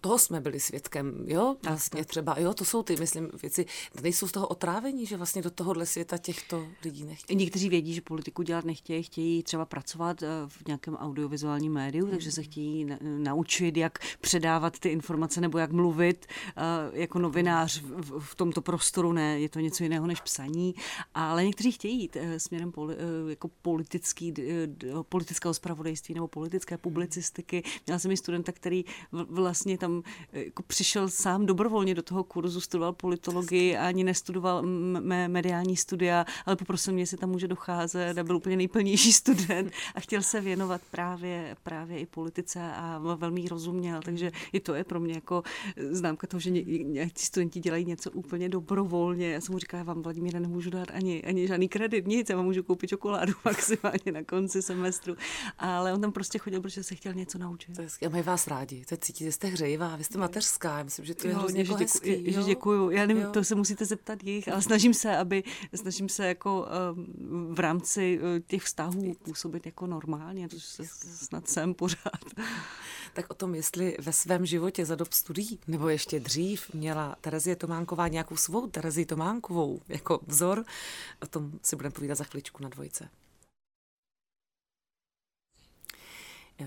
[0.00, 3.66] toho jsme byli svědkem, jo, vlastně třeba, jo, to jsou ty, myslím, věci,
[4.02, 7.38] nejsou z toho otrávení, že vlastně do tohohle světa těchto lidí nechtějí.
[7.38, 12.10] Někteří vědí, že politiku dělat nechtějí, chtějí třeba pracovat eh, v nějakém audiovizuálním médiu, hmm.
[12.10, 17.82] takže se chtějí naučit, jak předávat ty informace nebo jak mluvit eh, jako novinář
[18.18, 20.74] v tomto prostoru, ne, je to něco jiného než psaní,
[21.14, 22.96] ale někteří chtějí jít eh, směrem poli,
[23.28, 24.34] jako politický,
[25.08, 27.62] politického spravodajství nebo politické publicistiky.
[27.86, 32.60] Měla jsem i studenta, který vlastně tam eh, jako přišel sám dobrovolně do toho kurzu,
[32.60, 34.62] studoval politologii a ani nestudoval
[35.00, 39.72] mé mediální studia, ale poprosil mě, jestli tam může docházet a byl úplně nejplnější student
[39.94, 44.84] a chtěl se věnovat právě, právě i politice a velmi rozuměl, takže i to je
[44.84, 45.42] pro mě jako
[45.90, 49.30] známka toho, že nějaký studenti dělají něco úplně dobrovolně.
[49.30, 52.36] Já jsem mu říkala, já vám Vladimíra nemůžu dát ani, ani žádný kredit, nic, já
[52.36, 55.16] vám můžu koupit čokoládu maximálně na konci semestru.
[55.58, 57.70] Ale on tam prostě chodil, protože se chtěl něco naučit.
[58.00, 61.26] Je, mají vás rádi, to cítíte, jste hře hřejivá, vy jste mateřská, myslím, že to
[61.26, 62.10] je jo, hrozně jako hezký.
[62.10, 62.42] Děkuji, jo?
[62.42, 63.32] děkuju, já nevím, jo.
[63.32, 68.18] to se musíte zeptat jich, ale snažím se, aby, snažím se jako um, v rámci
[68.18, 70.82] uh, těch vztahů působit jako normálně, to se
[71.16, 72.24] snad jsem pořád.
[73.14, 77.56] Tak o tom, jestli ve svém životě za dob studií, nebo ještě dřív, měla Terezie
[77.56, 80.64] Tománková nějakou svou Terezii Tománkovou jako vzor,
[81.22, 83.04] o tom si budeme povídat za chviličku na dvojce.
[83.04, 83.08] Eh,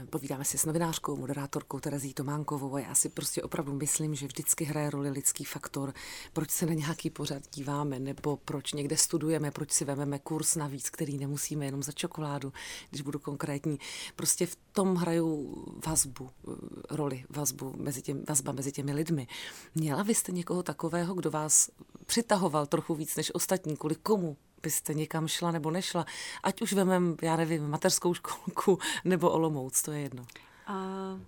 [0.10, 4.66] povídáme si s novinářkou, moderátorkou Terezí Tománkovou a já si prostě opravdu myslím, že vždycky
[4.66, 5.94] hraje roli lidský faktor,
[6.34, 10.90] proč se na nějaký pořad díváme, nebo proč někde studujeme, proč si vememe kurz navíc,
[10.90, 12.54] který nemusíme jenom za čokoládu,
[12.90, 13.80] když budu konkrétní.
[14.16, 16.52] Prostě v tom hrajou vazbu, eh,
[16.90, 19.28] roli, vazbu mezi těmi, vazba mezi těmi lidmi.
[19.76, 21.70] Měla vy jste někoho takového, kdo vás
[22.06, 26.06] přitahoval trochu víc než ostatní, kvůli komu byste někam šla nebo nešla,
[26.44, 30.26] ať už vemem, já nevím, mateřskou školku nebo Olomouc, to je jedno.
[30.70, 31.20] Uh,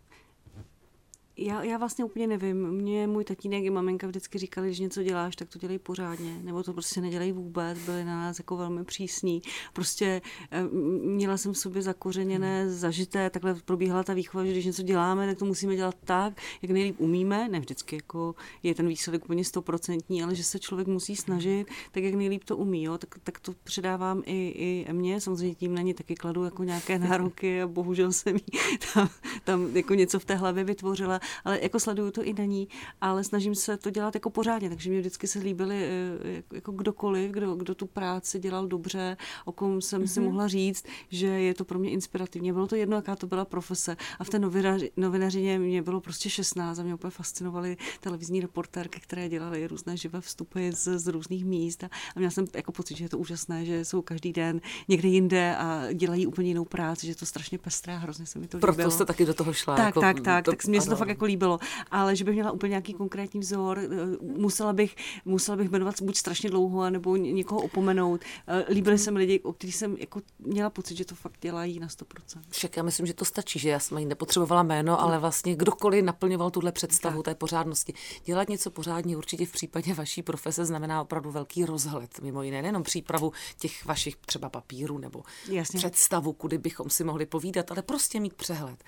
[1.37, 2.71] já, já vlastně úplně nevím.
[2.71, 6.63] Mě můj tatínek i maminka vždycky říkali, že něco děláš, tak to dělej pořádně, nebo
[6.63, 9.41] to prostě nedělej vůbec, byli na nás jako velmi přísní.
[9.73, 10.63] Prostě eh,
[11.03, 12.73] měla jsem v sobě zakořeněné, hmm.
[12.73, 16.71] zažité, takhle probíhala ta výchova, že když něco děláme, tak to musíme dělat tak, jak
[16.71, 17.49] nejlíp umíme.
[17.49, 22.03] Ne vždycky jako je ten výsledek úplně stoprocentní, ale že se člověk musí snažit, tak
[22.03, 22.83] jak nejlíp to umí.
[22.83, 22.97] Jo?
[22.97, 25.21] Tak, tak to předávám i, i mě.
[25.21, 28.59] Samozřejmě tím na ně taky kladu jako nějaké nároky a bohužel jsem jí
[28.93, 29.09] tam,
[29.43, 32.67] tam jako něco v té hlavě vytvořila ale jako sleduju to i na ní,
[33.01, 37.31] ale snažím se to dělat jako pořádně, takže mě vždycky se líbily eh, jako kdokoliv,
[37.31, 40.07] kdo, kdo tu práci dělal dobře, o kom jsem mm-hmm.
[40.07, 40.29] si mhm.
[40.29, 42.51] mohla říct, že je to pro mě inspirativní.
[42.51, 43.97] Bylo to jedno, jaká to byla profese.
[44.19, 48.99] A v té novinaři, novinařině mě bylo prostě 16 a mě úplně fascinovaly televizní reportérky,
[48.99, 51.83] které dělaly různé živé vstupy z, z různých míst.
[51.83, 55.07] A, a měla jsem jako pocit, že je to úžasné, že jsou každý den někde
[55.07, 58.47] jinde a dělají úplně jinou práci, že je to strašně pestré a hrozně se mi
[58.47, 58.73] to líbilo.
[58.73, 59.75] Proto jste taky do toho šla.
[59.75, 61.59] Tak, jako, tak, tak, to, tak mě se to fakt jako líbilo,
[61.91, 63.87] ale že bych měla úplně nějaký konkrétní vzor, eh,
[64.21, 64.95] musela bych,
[65.25, 68.21] musela bych jmenovat buď strašně dlouho, nebo někoho opomenout.
[68.47, 71.79] Eh, líbily se mi lidi, o kterých jsem jako měla pocit, že to fakt dělají
[71.79, 72.41] na 100%.
[72.49, 76.03] Však já myslím, že to stačí, že já jsem jí nepotřebovala jméno, ale vlastně kdokoliv
[76.03, 77.25] naplňoval tuhle představu tak.
[77.25, 77.93] té pořádnosti.
[78.25, 82.83] Dělat něco pořádně určitě v případě vaší profese znamená opravdu velký rozhled, mimo jiné, nejenom
[82.83, 85.77] přípravu těch vašich třeba papírů nebo Jasně.
[85.77, 88.83] představu, kudy bychom si mohli povídat, ale prostě mít přehled.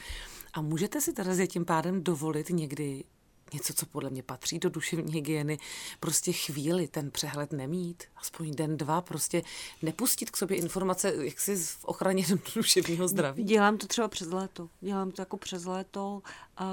[0.53, 3.03] A můžete si Terezie tím pádem dovolit někdy
[3.53, 5.57] něco, co podle mě patří do duševní hygieny,
[5.99, 9.41] prostě chvíli ten přehled nemít, aspoň den, dva, prostě
[9.81, 13.43] nepustit k sobě informace, jak si v ochraně duševního zdraví.
[13.43, 14.69] Dělám to třeba přes léto.
[14.81, 16.21] Dělám to jako přes léto,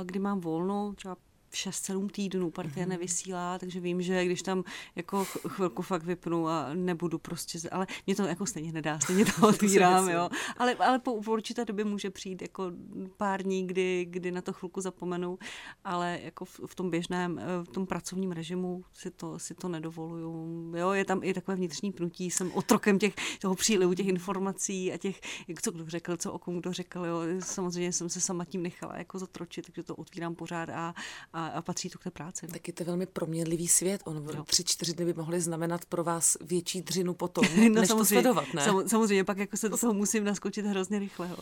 [0.04, 1.16] kdy mám volno, třeba
[1.52, 2.88] 6-7 týdnů partie mm-hmm.
[2.88, 4.64] nevysílá, takže vím, že když tam
[4.96, 9.32] jako chvilku fakt vypnu a nebudu prostě, ale mě to jako stejně nedá, stejně to
[9.48, 10.30] otvírám, jo.
[10.56, 12.72] Ale, ale po, po určité době může přijít jako
[13.16, 15.38] pár dní, kdy, kdy na to chvilku zapomenu,
[15.84, 19.68] ale jako v, v tom běžném, eh, v tom pracovním režimu si to, si to
[19.68, 20.72] nedovoluju.
[20.76, 24.96] Jo, je tam i takové vnitřní pnutí, jsem otrokem těch, toho přílivu těch informací a
[24.96, 27.20] těch, jak co kdo řekl, co o kom kdo řekl, jo.
[27.40, 30.94] Samozřejmě jsem se sama tím nechala jako zatročit, takže to otvírám pořád a,
[31.32, 32.46] a a, a patří to k té práci.
[32.46, 34.00] Tak je to velmi proměnlivý svět.
[34.04, 34.44] On no.
[34.44, 38.54] tři, čtyři dny by mohly znamenat pro vás větší dřinu potom, no, než to sledovat,
[38.54, 38.64] ne?
[38.64, 41.28] Sam, samozřejmě, pak jako se do toho musím naskočit hrozně rychle.
[41.28, 41.36] Jo.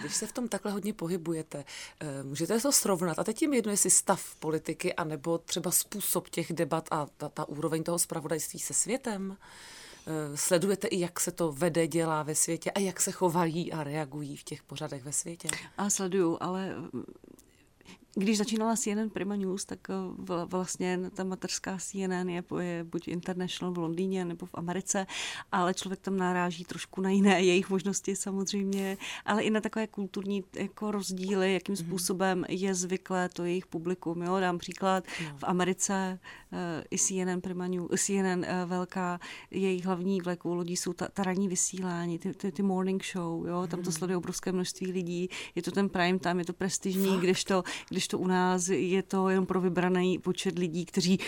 [0.00, 1.64] Když se v tom takhle hodně pohybujete,
[2.00, 3.18] eh, můžete to srovnat?
[3.18, 7.48] A teď tím jedno, jestli stav politiky, anebo třeba způsob těch debat a ta, ta
[7.48, 9.36] úroveň toho spravodajství se světem?
[10.06, 13.84] Eh, sledujete i, jak se to vede, dělá ve světě a jak se chovají a
[13.84, 15.48] reagují v těch pořadech ve světě?
[15.78, 16.74] A sleduju, ale
[18.14, 19.94] když začínala CNN Prima News, tak eh,
[20.46, 25.06] vlastně ta materská CNN je, je buď international v Londýně nebo v Americe,
[25.52, 30.44] ale člověk tam naráží trošku na jiné jejich možnosti samozřejmě, ale i na takové kulturní
[30.56, 31.84] jako rozdíly, jakým mhm.
[31.84, 34.22] způsobem je zvyklé to jejich publikum.
[34.22, 34.40] Jo?
[34.40, 35.04] Dám příklad,
[35.36, 36.18] v Americe
[36.52, 36.58] uh,
[36.90, 39.20] i CNN Prima News, CNN uh, velká,
[39.50, 43.66] jejich hlavní vlekou lodí jsou ta, ta ranní vysílání, ty, ty, ty morning show, jo?
[43.66, 43.92] tam to mhm.
[43.92, 48.01] sleduje obrovské množství lidí, je to ten prime time, je to prestižní, když to, když
[48.02, 51.18] když to u nás je to jenom pro vybraný počet lidí, kteří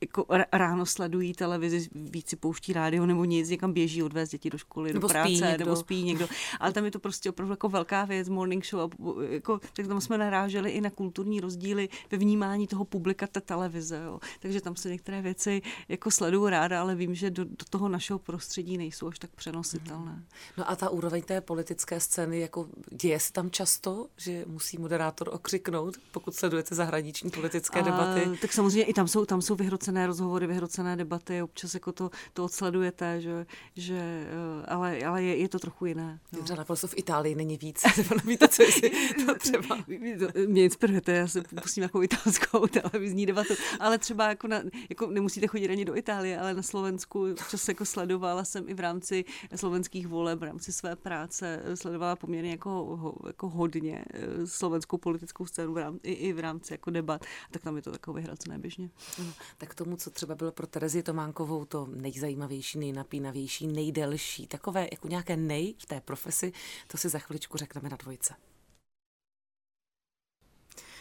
[0.00, 4.58] jako ráno sledují televizi, víc si pouští rádio nebo nic, někam běží odvést děti do
[4.58, 6.28] školy, nebo do práce, spí nebo spí někdo.
[6.60, 8.80] Ale tam je to prostě opravdu jako velká věc, morning show.
[8.80, 8.88] A
[9.30, 14.02] jako, tak tam jsme naráželi i na kulturní rozdíly ve vnímání toho publika té televize.
[14.04, 14.20] Jo.
[14.40, 18.18] Takže tam se některé věci jako sleduju ráda, ale vím, že do, do toho našeho
[18.18, 20.24] prostředí nejsou až tak přenositelné.
[20.58, 25.30] No a ta úroveň té politické scény, jako děje se tam často, že musí moderátor
[25.32, 28.20] okřiknout, pokud sledujete zahraniční politické debaty?
[28.20, 31.92] A, tak samozřejmě i tam jsou, tam jsou vyhrocené vyhrocené rozhovory, vyhrocené debaty, občas jako
[31.92, 33.46] to, to odsledujete, že,
[33.76, 36.20] že eh, ale, ale je, je to trochu jiné.
[36.32, 36.38] No.
[36.38, 37.82] Dobře, naprosto v Itálii není víc.
[38.24, 38.90] Víte, co jestli
[39.26, 39.78] to třeba...
[40.46, 45.46] Mě inspirujete, já se pustím jako italskou televizní debatu, ale třeba jako, na, jako nemusíte
[45.46, 49.24] chodit ani do Itálie, ale na Slovensku čas jako sledovala jsem i v rámci
[49.56, 55.72] slovenských voleb, v rámci své práce, sledovala poměrně jako, jako hodně eh, slovenskou politickou scénu
[55.72, 58.90] v rámci, i, i v rámci jako debat, tak tam je to takové vyhracené běžně.
[59.18, 59.24] No,
[59.58, 65.36] tak tomu, co třeba bylo pro Terezi Tománkovou to nejzajímavější, nejnapínavější, nejdelší, takové jako nějaké
[65.36, 66.52] nej v té profesi,
[66.86, 68.34] to si za chviličku řekneme na dvojce.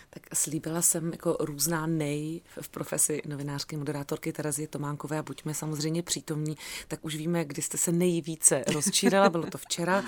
[0.09, 6.03] Tak slíbila jsem jako různá nej v profesi novinářské moderátorky Terezie Tománkové a buďme samozřejmě
[6.03, 10.03] přítomní, tak už víme, kdy jste se nejvíce rozčírala, bylo to včera.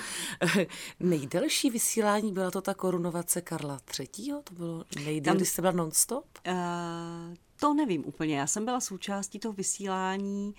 [0.99, 4.33] Nejdelší vysílání byla to ta korunovace Karla III.
[4.43, 6.25] To bylo nejdél, když jste byla non-stop?
[6.47, 6.53] Uh,
[7.59, 8.39] to nevím úplně.
[8.39, 10.53] Já jsem byla součástí toho vysílání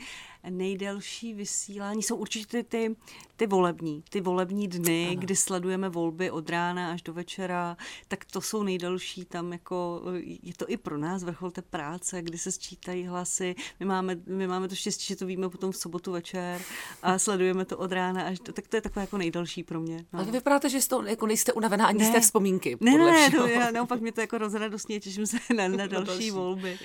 [0.49, 2.97] nejdelší vysílání jsou určitě ty,
[3.37, 5.21] ty volební, ty volební dny, ano.
[5.21, 7.77] kdy sledujeme volby od rána až do večera,
[8.09, 10.03] tak to jsou nejdelší tam jako,
[10.43, 14.47] je to i pro nás vrchol té práce, kdy se sčítají hlasy, my máme, my
[14.47, 16.61] máme to štěstí, že to víme potom v sobotu večer
[17.03, 20.05] a sledujeme to od rána až do, tak to je takové jako nejdelší pro mě.
[20.13, 20.21] No.
[20.21, 22.07] Ale vypadáte, že jste, jako nejste unavená ani ne.
[22.07, 22.77] z té vzpomínky.
[22.81, 26.31] Ne, ne, ne, to, já, naopak mě to jako rozradostně, těším se na, na další
[26.31, 26.79] volby.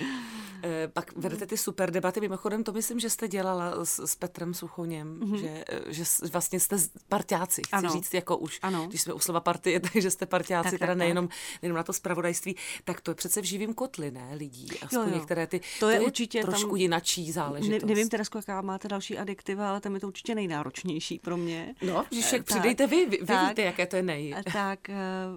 [0.62, 4.54] Eh, pak vedete ty super debaty, mimochodem to myslím, že jste dělala s, s Petrem
[4.54, 5.36] Suchoněm, mm-hmm.
[5.36, 6.76] že, eh, že vlastně jste
[7.08, 7.90] parťáci, chci ano.
[7.90, 8.86] říct, jako už, ano.
[8.86, 11.28] když jsme u slova partie, takže jste parťáci, tak, teda tak, nejenom,
[11.62, 15.08] nejenom na to spravodajství, tak to je přece v živým kotli, ne, lidí, aspoň jo,
[15.08, 15.14] jo.
[15.14, 17.82] některé ty, to, to je, je určitě trošku tam, jinačí záležitost.
[17.82, 21.74] Ne, nevím teda, jaká máte další adiktiva, ale tam je to určitě nejnáročnější pro mě.
[21.82, 24.34] No, když e, přidejte vy, vy, vy tak, víte, jaké to je nej.
[24.52, 24.88] Tak,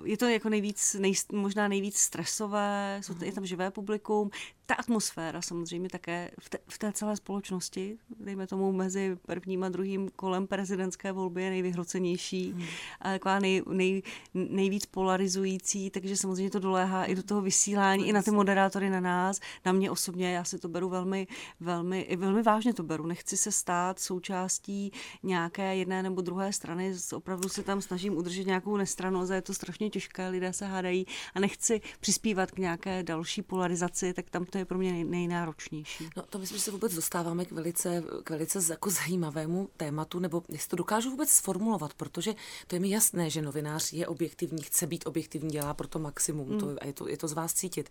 [0.03, 4.31] je to jako nejvíc, nej, možná nejvíc stresové, jsou, je tam živé publikum,
[4.69, 9.69] ta atmosféra samozřejmě také v té, v té celé společnosti, dejme tomu mezi prvním a
[9.69, 12.65] druhým kolem prezidentské volby je nejvyhrocenější, hmm.
[13.01, 18.13] a taková nej, nej, nejvíc polarizující, takže samozřejmě to doléhá i do toho vysílání, i
[18.13, 21.27] na ty moderátory na nás, na mě osobně, já si to beru velmi,
[21.59, 24.91] velmi, velmi vážně to beru, nechci se stát součástí
[25.23, 29.53] nějaké jedné nebo druhé strany, opravdu se tam snažím udržet nějakou nestranost a je to
[29.53, 34.57] strašně těžké, lidé se hádají a nechci přispívat k nějaké další polarizaci, tak tam to
[34.57, 36.09] je pro mě nej, nejnáročnější.
[36.17, 37.88] No to myslím, že se vůbec dostáváme k velice,
[38.23, 42.33] k velice jako zajímavému tématu, nebo jestli to dokážu vůbec sformulovat, protože
[42.67, 46.51] to je mi jasné, že novinář je objektivní, chce být objektivní, dělá pro to maximum,
[46.51, 46.59] mm.
[46.59, 47.89] to, a je to, je to z vás cítit.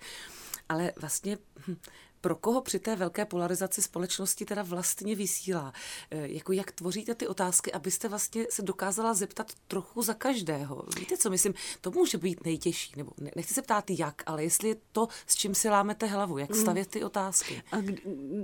[0.69, 1.77] Ale vlastně hm,
[2.21, 5.73] pro koho při té velké polarizaci společnosti teda vlastně vysílá?
[6.11, 10.85] E, jako jak tvoříte ty otázky, abyste vlastně se dokázala zeptat trochu za každého?
[10.99, 11.55] Víte, co myslím?
[11.81, 15.55] To může být nejtěžší, nebo nechci se ptát jak, ale jestli je to, s čím
[15.55, 16.61] si lámete hlavu, jak hmm.
[16.61, 17.63] stavět ty otázky.
[17.73, 17.77] A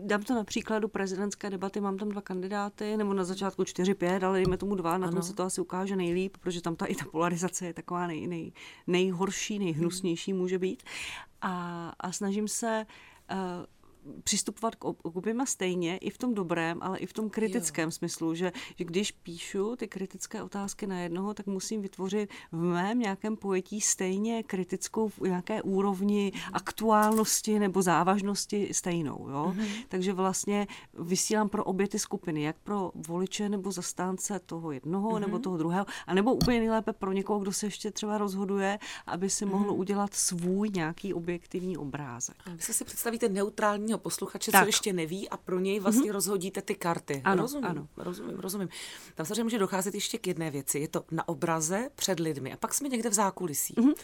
[0.02, 4.24] dám to na příkladu prezidentské debaty, mám tam dva kandidáty, nebo na začátku čtyři, pět,
[4.24, 6.94] ale dejme tomu dva, na tom se to asi ukáže nejlíp, protože tam ta i
[6.94, 8.52] ta polarizace je taková nej, nej,
[8.86, 10.82] nejhorší, nejhnusnější může být.
[11.40, 13.66] A, a snažím se uh, 呃
[14.24, 17.90] přistupovat k, k oběma stejně, i v tom dobrém, ale i v tom kritickém jo.
[17.90, 22.98] smyslu, že, že když píšu ty kritické otázky na jednoho, tak musím vytvořit v mém
[22.98, 26.40] nějakém pojetí stejně kritickou v nějaké úrovni mm.
[26.52, 29.28] aktuálnosti nebo závažnosti stejnou.
[29.30, 29.52] Jo?
[29.56, 29.66] Mm.
[29.88, 35.20] Takže vlastně vysílám pro obě ty skupiny, jak pro voliče nebo zastánce toho jednoho mm.
[35.20, 39.30] nebo toho druhého, a nebo úplně nejlépe pro někoho, kdo se ještě třeba rozhoduje, aby
[39.30, 39.50] si mm.
[39.50, 42.36] mohl udělat svůj nějaký objektivní obrázek.
[42.46, 44.62] Vy si představíte neutrální prvního posluchače, tak.
[44.62, 46.12] co ještě neví a pro něj vlastně mm-hmm.
[46.12, 47.20] rozhodíte ty karty.
[47.24, 47.88] Ano, rozumím, ano.
[47.96, 48.68] rozumím, rozumím.
[49.14, 50.78] Tam samozřejmě může docházet ještě k jedné věci.
[50.78, 53.74] Je to na obraze před lidmi a pak jsme někde v zákulisí.
[53.74, 53.94] Mm-hmm.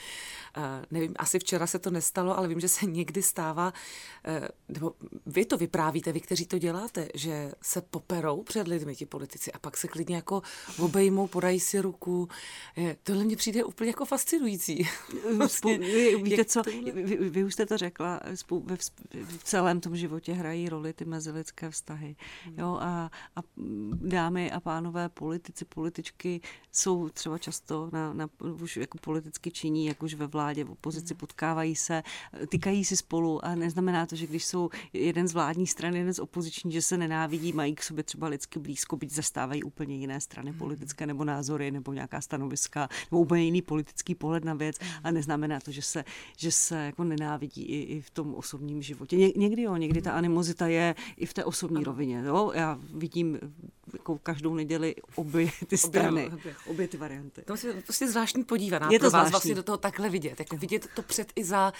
[0.56, 4.92] Uh, nevím, asi včera se to nestalo, ale vím, že se někdy stává, uh, nebo
[5.26, 9.58] vy to vyprávíte, vy, kteří to děláte, že se poperou před lidmi ti politici a
[9.58, 10.42] pak se klidně jako
[10.78, 12.28] obejmou, podají si ruku.
[12.76, 14.88] Je, tohle mě přijde úplně jako fascinující.
[15.36, 15.78] vlastně,
[16.22, 18.20] Víte co, vy, vy už jste to řekla,
[18.64, 18.76] ve,
[19.38, 22.16] v celém tom životě hrají roli ty mezilidské vztahy.
[22.44, 22.58] Hmm.
[22.58, 23.40] Jo, a, a
[23.94, 26.40] dámy a pánové, politici, političky
[26.72, 28.28] jsou třeba často na, na,
[28.62, 31.18] už jako politicky činí, jak už ve vládě, v opozici, hmm.
[31.18, 32.02] potkávají se,
[32.48, 36.18] tykají si spolu a neznamená to, že když jsou jeden z vládní strany, jeden z
[36.18, 40.50] opoziční, že se nenávidí, mají k sobě třeba lidsky blízko, byť zastávají úplně jiné strany
[40.50, 40.58] hmm.
[40.58, 45.60] politické nebo názory nebo nějaká stanoviska nebo úplně jiný politický pohled na věc a neznamená
[45.60, 46.04] to, že se,
[46.36, 49.16] že se jako nenávidí i, i v tom osobním životě.
[49.16, 52.22] Ně, někdy jo, někdy ta animozita je i v té osobní rovině.
[52.26, 52.52] Jo?
[52.54, 53.38] Já vidím
[53.92, 56.54] jako každou neděli obě ty strany, obě, obě.
[56.66, 57.42] obě ty varianty.
[57.42, 59.30] To je prostě zvláštní podívaná je to pro vás zvláštní.
[59.30, 60.38] vlastně do toho takhle vidět.
[60.38, 61.72] Jako vidět to před i za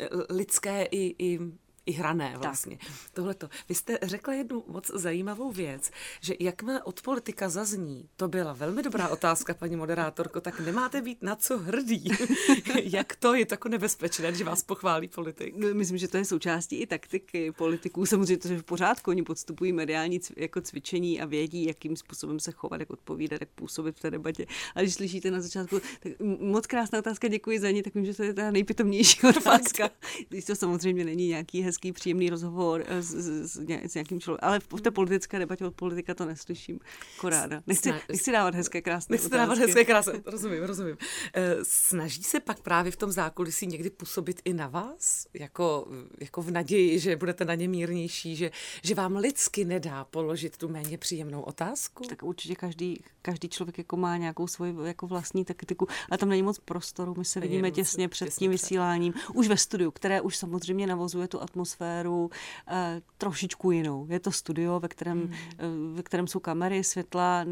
[0.00, 1.38] eh, lidské i, i
[1.86, 2.78] i hrané vlastně.
[3.12, 3.48] Tohleto.
[3.68, 8.82] Vy jste řekla jednu moc zajímavou věc, že jakmile od politika zazní, to byla velmi
[8.82, 12.04] dobrá otázka, paní moderátorko, tak nemáte být na co hrdý.
[12.82, 15.54] Jak to je tako nebezpečné, že vás pochválí politik?
[15.56, 18.06] No, myslím, že to je součástí i taktiky politiků.
[18.06, 22.52] Samozřejmě to je v pořádku, oni podstupují mediální jako cvičení a vědí, jakým způsobem se
[22.52, 24.46] chovat, jak odpovídat, jak působit v té debatě.
[24.74, 28.14] A když slyšíte na začátku, tak moc krásná otázka, děkuji za ní, tak vím, že
[28.14, 29.90] to je ta nejpitomnější otázka.
[30.28, 34.48] Když to samozřejmě není nějaký hezký, příjemný rozhovor s, s, s nějakým člověkem.
[34.48, 36.78] Ale v té politické debatě od politika to neslyším
[37.20, 37.62] koráda.
[37.66, 39.38] Nechci, nechci dávat hezké, krásné Nechci otázky.
[39.38, 40.96] dávat hezké, krásné, rozumím, rozumím.
[41.34, 45.26] Eh, snaží se pak právě v tom zákulisí někdy působit i na vás?
[45.34, 45.88] Jako,
[46.20, 48.50] jako v naději, že budete na ně mírnější, že,
[48.82, 52.04] že vám lidsky nedá položit tu méně příjemnou otázku?
[52.08, 56.42] Tak určitě každý, každý člověk jako má nějakou svoji jako vlastní taktiku, ale tam není
[56.42, 57.14] moc prostoru.
[57.18, 61.42] My se vidíme těsně před tím vysíláním, už ve studiu, které už samozřejmě navozuje tu
[61.42, 62.30] atmosféru atmosféru
[62.68, 64.06] eh, trošičku jinou.
[64.10, 65.32] Je to studio, ve kterém, hmm.
[65.32, 67.44] Eh, ve kterém jsou kamery, světla,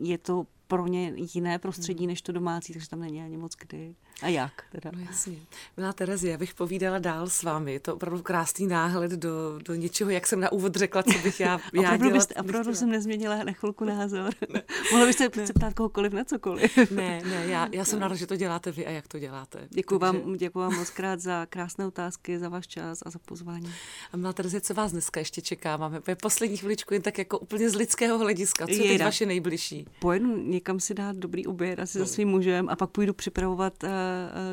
[0.00, 2.08] je to pro ně jiné prostředí hmm.
[2.08, 3.94] než to domácí, takže tam není ani moc kdy.
[4.22, 4.90] A jak teda?
[4.96, 5.36] No jasně.
[5.76, 7.72] Milá Terezi, já bych povídala dál s vámi.
[7.72, 11.40] Je to opravdu krásný náhled do, do něčeho, jak jsem na úvod řekla, co bych
[11.40, 12.12] já, já opravdu dělat.
[12.12, 14.34] Byste, opravdu jsem nezměnila na chvilku názor.
[14.92, 16.90] Mohla byste se ptát kohokoliv na cokoliv.
[16.90, 19.68] ne, ne, já, já jsem ráda, že to děláte vy a jak to děláte.
[19.70, 20.18] Děkuji Takže...
[20.18, 23.72] vám, děkuji vám moc krát za krásné otázky, za váš čas a za pozvání.
[24.12, 25.76] A milá Terezi, co vás dneska ještě čeká?
[25.76, 28.66] Máme poslední chviličku jen tak jako úplně z lidského hlediska.
[28.66, 29.86] Co je vaše nejbližší?
[30.00, 32.06] Pojedu někam si dát dobrý oběd asi no.
[32.06, 33.90] se svým mužem a pak půjdu připravovat uh,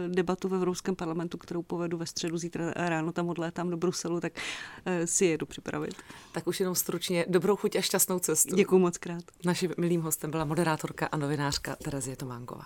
[0.07, 4.33] debatu ve Evropském parlamentu, kterou povedu ve středu zítra ráno tam odlétám do Bruselu, tak
[4.33, 5.95] uh, si jedu připravit.
[6.31, 8.55] Tak už jenom stručně dobrou chuť a šťastnou cestu.
[8.55, 9.23] Děkuji moc krát.
[9.45, 12.65] Naším milým hostem byla moderátorka a novinářka Terezie Tománková.